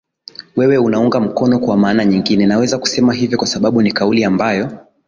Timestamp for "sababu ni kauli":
3.47-4.23